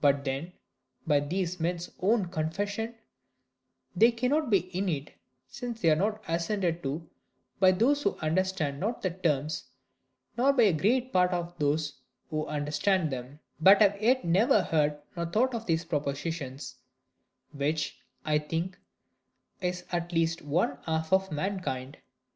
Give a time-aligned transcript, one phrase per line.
[0.00, 0.54] But then,
[1.06, 2.96] by these men's own confession,
[3.94, 5.12] they cannot be innate;
[5.46, 7.08] since they are not assented to
[7.60, 9.66] by those who understand not the terms;
[10.36, 14.60] nor by a great part of those who do understand them, but have yet never
[14.60, 16.74] heard nor thought of those propositions;
[17.52, 18.76] which, I think,
[19.60, 21.98] is at least one half of mankind.